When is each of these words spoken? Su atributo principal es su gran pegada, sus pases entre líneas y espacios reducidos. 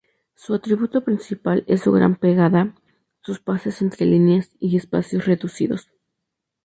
Su 0.33 0.55
atributo 0.55 1.03
principal 1.03 1.63
es 1.67 1.81
su 1.81 1.91
gran 1.91 2.15
pegada, 2.15 2.73
sus 3.21 3.39
pases 3.39 3.83
entre 3.83 4.07
líneas 4.07 4.49
y 4.59 4.75
espacios 4.75 5.27
reducidos. 5.27 5.91